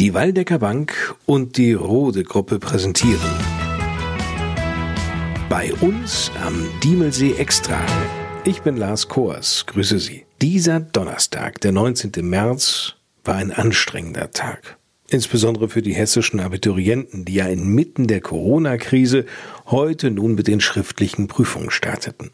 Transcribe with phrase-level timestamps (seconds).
[0.00, 3.20] Die Waldecker Bank und die Rode Gruppe präsentieren.
[5.50, 7.84] Bei uns am Diemelsee Extra.
[8.46, 10.24] Ich bin Lars Koers, grüße Sie.
[10.40, 12.12] Dieser Donnerstag, der 19.
[12.22, 12.94] März,
[13.26, 14.78] war ein anstrengender Tag.
[15.10, 19.26] Insbesondere für die hessischen Abiturienten, die ja inmitten der Corona-Krise
[19.66, 22.30] heute nun mit den schriftlichen Prüfungen starteten.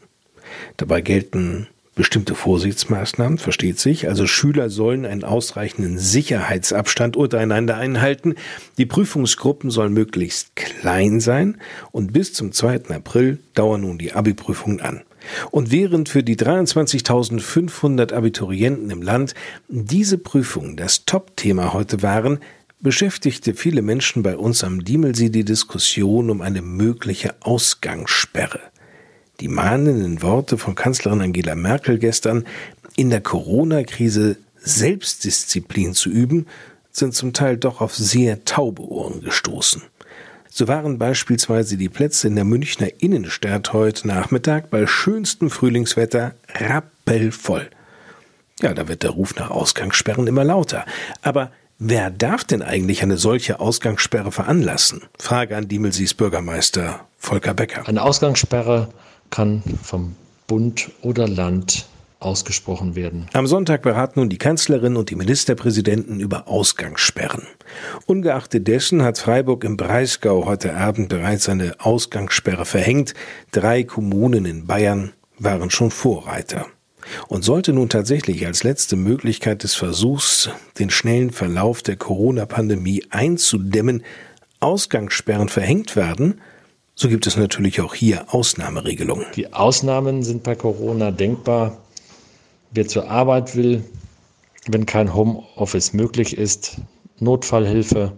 [0.77, 4.07] Dabei gelten bestimmte Vorsichtsmaßnahmen, versteht sich.
[4.07, 8.35] Also Schüler sollen einen ausreichenden Sicherheitsabstand untereinander einhalten.
[8.77, 11.57] Die Prüfungsgruppen sollen möglichst klein sein
[11.91, 12.91] und bis zum 2.
[12.91, 15.01] April dauern nun die Abi-Prüfungen an.
[15.51, 19.33] Und während für die 23.500 Abiturienten im Land
[19.67, 22.39] diese Prüfungen das Top-Thema heute waren,
[22.79, 28.59] beschäftigte viele Menschen bei uns am Diemelsee die Diskussion um eine mögliche Ausgangssperre.
[29.39, 32.45] Die mahnenden Worte von Kanzlerin Angela Merkel gestern,
[32.95, 36.47] in der Corona-Krise Selbstdisziplin zu üben,
[36.91, 39.83] sind zum Teil doch auf sehr taube Ohren gestoßen.
[40.49, 47.69] So waren beispielsweise die Plätze in der Münchner Innenstadt heute Nachmittag bei schönstem Frühlingswetter rappelvoll.
[48.63, 50.83] Ja, da wird der Ruf nach Ausgangssperren immer lauter.
[51.21, 55.03] Aber wer darf denn eigentlich eine solche Ausgangssperre veranlassen?
[55.19, 57.87] Frage an Diemelsees Bürgermeister Volker Becker.
[57.87, 58.89] Eine Ausgangssperre
[59.29, 60.15] kann vom
[60.47, 61.85] Bund oder Land
[62.19, 63.27] ausgesprochen werden.
[63.33, 67.43] Am Sonntag beraten nun die Kanzlerin und die Ministerpräsidenten über Ausgangssperren.
[68.05, 73.13] Ungeachtet dessen hat Freiburg im Breisgau heute Abend bereits eine Ausgangssperre verhängt.
[73.51, 76.65] Drei Kommunen in Bayern waren schon Vorreiter.
[77.27, 84.03] Und sollte nun tatsächlich als letzte Möglichkeit des Versuchs, den schnellen Verlauf der Corona-Pandemie einzudämmen,
[84.59, 86.41] Ausgangssperren verhängt werden,
[86.97, 89.27] so gibt es natürlich auch hier Ausnahmeregelungen.
[89.35, 91.77] Die Ausnahmen sind bei Corona denkbar.
[92.71, 93.83] Wer zur Arbeit will,
[94.67, 96.77] wenn kein Homeoffice möglich ist,
[97.19, 98.13] Notfallhilfe,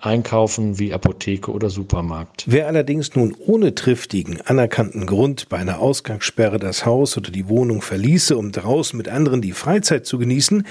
[0.00, 2.44] Einkaufen wie Apotheke oder Supermarkt.
[2.48, 7.80] Wer allerdings nun ohne triftigen, anerkannten Grund bei einer Ausgangssperre das Haus oder die Wohnung
[7.80, 10.66] verließe, um draußen mit anderen die Freizeit zu genießen,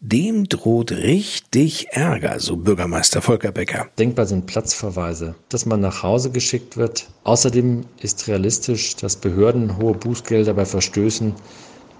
[0.00, 3.88] dem droht richtig Ärger, so Bürgermeister Volker Becker.
[3.98, 7.08] Denkbar sind Platzverweise, dass man nach Hause geschickt wird.
[7.24, 11.34] Außerdem ist realistisch, dass Behörden hohe Bußgelder bei Verstößen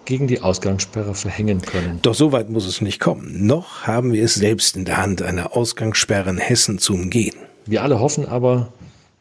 [0.04, 1.98] gegen die Ausgangssperre verhängen können.
[2.02, 3.46] Doch so weit muss es nicht kommen.
[3.46, 7.34] Noch haben wir es selbst in der Hand, eine Ausgangssperre in Hessen zu umgehen.
[7.66, 8.72] Wir alle hoffen aber,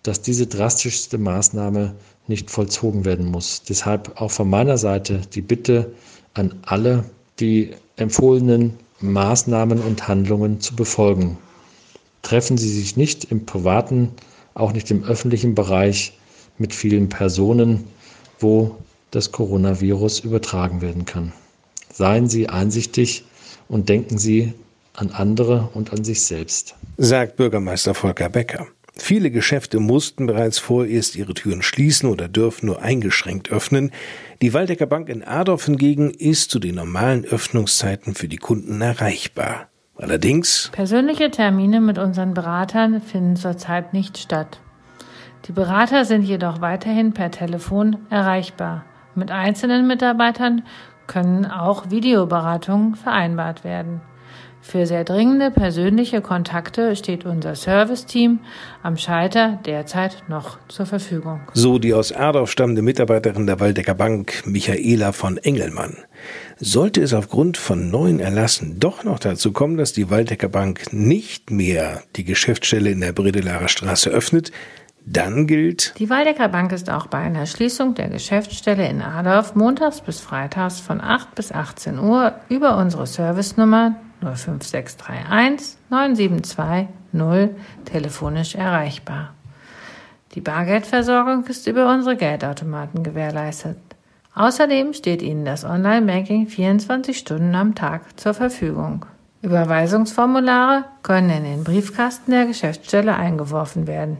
[0.03, 1.95] dass diese drastischste Maßnahme
[2.27, 3.63] nicht vollzogen werden muss.
[3.63, 5.91] Deshalb auch von meiner Seite die Bitte
[6.35, 7.05] an alle,
[7.39, 11.37] die empfohlenen Maßnahmen und Handlungen zu befolgen.
[12.21, 14.11] Treffen Sie sich nicht im privaten,
[14.53, 16.17] auch nicht im öffentlichen Bereich
[16.57, 17.85] mit vielen Personen,
[18.39, 18.75] wo
[19.11, 21.33] das Coronavirus übertragen werden kann.
[21.93, 23.25] Seien Sie einsichtig
[23.67, 24.53] und denken Sie
[24.93, 26.75] an andere und an sich selbst.
[26.97, 28.67] Sagt Bürgermeister Volker Becker.
[28.97, 33.91] Viele Geschäfte mussten bereits vorerst ihre Türen schließen oder dürfen nur eingeschränkt öffnen.
[34.41, 39.67] Die Waldecker Bank in Adorf hingegen ist zu den normalen Öffnungszeiten für die Kunden erreichbar.
[39.97, 44.59] Allerdings Persönliche Termine mit unseren Beratern finden zurzeit nicht statt.
[45.47, 48.85] Die Berater sind jedoch weiterhin per Telefon erreichbar.
[49.13, 50.63] Mit einzelnen Mitarbeitern
[51.07, 54.01] können auch Videoberatungen vereinbart werden.
[54.67, 58.39] Für sehr dringende persönliche Kontakte steht unser Serviceteam
[58.81, 61.41] am Schalter derzeit noch zur Verfügung.
[61.53, 65.97] So die aus Erdorf stammende Mitarbeiterin der Waldecker Bank, Michaela von Engelmann.
[66.57, 71.51] Sollte es aufgrund von neuen Erlassen doch noch dazu kommen, dass die Waldecker Bank nicht
[71.51, 74.51] mehr die Geschäftsstelle in der Bredelarer Straße öffnet,
[75.05, 75.97] dann gilt.
[75.99, 80.79] Die Waldecker Bank ist auch bei einer Schließung der Geschäftsstelle in Adorf montags bis freitags
[80.79, 87.55] von 8 bis 18 Uhr über unsere Servicenummer 05631 972 0
[87.85, 89.33] telefonisch erreichbar.
[90.33, 93.77] Die Bargeldversorgung ist über unsere Geldautomaten gewährleistet.
[94.33, 99.05] Außerdem steht Ihnen das Online-Banking 24 Stunden am Tag zur Verfügung.
[99.41, 104.17] Überweisungsformulare können in den Briefkasten der Geschäftsstelle eingeworfen werden.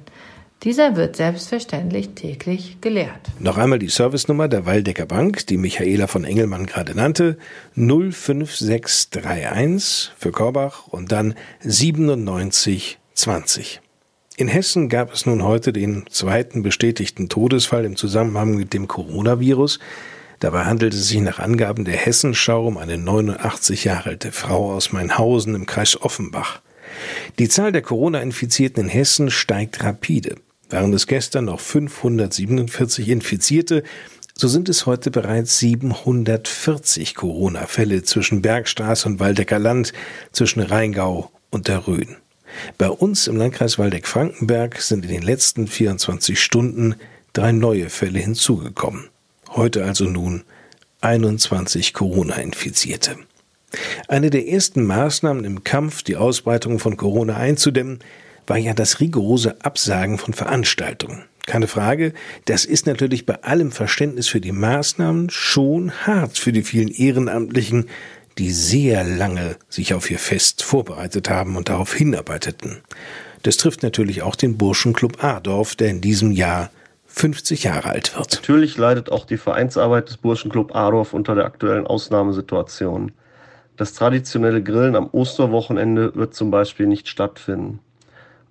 [0.64, 3.20] Dieser wird selbstverständlich täglich geleert.
[3.40, 7.38] Noch einmal die Servicenummer der Waldecker Bank, die Michaela von Engelmann gerade nannte,
[7.76, 13.82] 05631 für Korbach und dann 9720.
[14.38, 19.80] In Hessen gab es nun heute den zweiten bestätigten Todesfall im Zusammenhang mit dem Coronavirus.
[20.40, 24.92] Dabei handelt es sich nach Angaben der Hessenschau um eine 89 Jahre alte Frau aus
[24.92, 26.60] Mainhausen im Kreis Offenbach.
[27.40, 30.36] Die Zahl der Corona-Infizierten in Hessen steigt rapide.
[30.70, 33.84] Waren es gestern noch 547 Infizierte,
[34.38, 39.94] so sind es heute bereits 740 Corona-Fälle zwischen Bergstraße und Waldecker Land,
[40.34, 42.18] zwischen Rheingau und der Rhön.
[42.78, 46.96] Bei uns im Landkreis Waldeck-Frankenberg sind in den letzten 24 Stunden
[47.34, 49.10] drei neue Fälle hinzugekommen.
[49.50, 50.44] Heute also nun
[51.02, 53.18] 21 Corona-Infizierte.
[54.08, 58.00] Eine der ersten Maßnahmen im Kampf, die Ausbreitung von Corona einzudämmen,
[58.48, 61.24] war ja das rigorose Absagen von Veranstaltungen.
[61.46, 62.14] Keine Frage,
[62.46, 67.88] das ist natürlich bei allem Verständnis für die Maßnahmen schon hart für die vielen Ehrenamtlichen,
[68.38, 72.82] die sehr lange sich auf ihr Fest vorbereitet haben und darauf hinarbeiteten.
[73.44, 76.72] Das trifft natürlich auch den Burschenclub Adorf, der in diesem Jahr
[77.06, 78.34] 50 Jahre alt wird.
[78.34, 83.12] Natürlich leidet auch die Vereinsarbeit des Burschenclub Adorf unter der aktuellen Ausnahmesituation.
[83.78, 87.80] Das traditionelle Grillen am Osterwochenende wird zum Beispiel nicht stattfinden.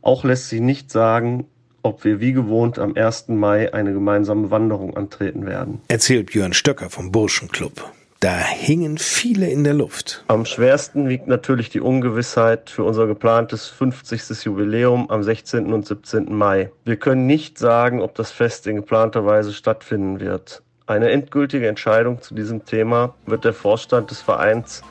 [0.02, 1.46] Auch lässt sich nicht sagen,
[1.82, 3.28] ob wir wie gewohnt am 1.
[3.28, 5.80] Mai eine gemeinsame Wanderung antreten werden.
[5.88, 7.90] Erzählt Björn Stöcker vom Burschenclub.
[8.20, 10.24] Da hingen viele in der Luft.
[10.28, 14.44] Am schwersten wiegt natürlich die Ungewissheit für unser geplantes 50.
[14.44, 15.72] Jubiläum am 16.
[15.72, 16.34] und 17.
[16.34, 16.70] Mai.
[16.84, 20.62] Wir können nicht sagen, ob das Fest in geplanter Weise stattfinden wird.
[20.86, 24.82] Eine endgültige Entscheidung zu diesem Thema wird der Vorstand des Vereins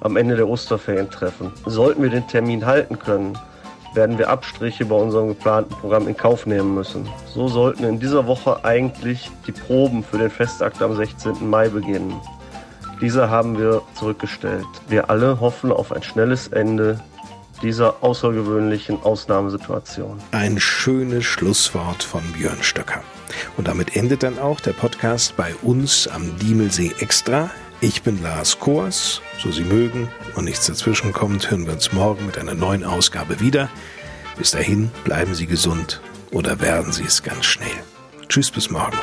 [0.00, 1.52] am Ende der Osterferien treffen.
[1.66, 3.38] Sollten wir den Termin halten können,
[3.94, 7.08] werden wir Abstriche bei unserem geplanten Programm in Kauf nehmen müssen.
[7.26, 11.48] So sollten in dieser Woche eigentlich die Proben für den Festakt am 16.
[11.48, 12.14] Mai beginnen.
[13.00, 14.66] Diese haben wir zurückgestellt.
[14.88, 17.00] Wir alle hoffen auf ein schnelles Ende
[17.62, 20.18] dieser außergewöhnlichen Ausnahmesituation.
[20.32, 23.02] Ein schönes Schlusswort von Björn Stöcker.
[23.56, 27.50] Und damit endet dann auch der Podcast bei uns am Diemelsee Extra.
[27.82, 32.26] Ich bin Lars Kors, so Sie mögen und nichts dazwischen kommt, hören wir uns morgen
[32.26, 33.70] mit einer neuen Ausgabe wieder.
[34.36, 37.70] Bis dahin bleiben Sie gesund oder werden Sie es ganz schnell.
[38.28, 38.98] Tschüss bis morgen.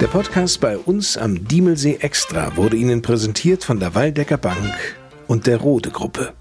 [0.00, 4.96] Der Podcast bei uns am Diemelsee Extra wurde Ihnen präsentiert von der Waldecker Bank
[5.28, 6.32] und der Rode Gruppe.